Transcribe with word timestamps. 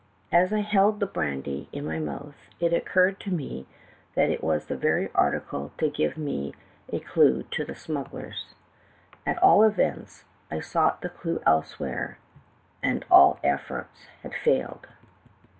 "As 0.31 0.51
I 0.51 0.61
held 0.61 0.99
the 0.99 1.05
brandy 1.05 1.69
in 1.71 1.85
my 1.85 1.99
mouth, 1.99 2.49
it 2.59 2.73
occurred 2.73 3.19
to 3.19 3.29
me 3.31 3.67
that 4.15 4.31
it 4.31 4.43
was 4.43 4.65
the 4.65 4.75
very 4.75 5.11
article 5.13 5.73
to 5.77 5.91
give 5.91 6.17
me 6.17 6.55
a 6.91 6.99
clue 6.99 7.43
to 7.51 7.63
the 7.63 7.75
smugglers. 7.75 8.55
At 9.27 9.37
all 9.43 9.61
events, 9.63 10.25
I 10.49 10.55
had 10.55 10.63
sought 10.65 11.01
the 11.03 11.09
clue 11.09 11.39
elsewhere, 11.45 12.17
and 12.81 13.05
all 13.11 13.39
efforts 13.43 14.07
had 14.23 14.33
failed. 14.33 14.87